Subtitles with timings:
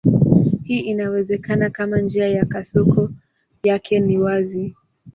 [0.63, 3.09] Hii inawezekana kama njia ya kasoko
[3.63, 4.75] yake ni wazi.